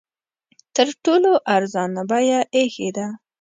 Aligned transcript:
تر 0.75 0.87
ټولو 1.03 1.31
ارزانه 1.55 2.01
بیه 2.09 2.39
ایښې 2.55 2.89
ده. 2.97 3.07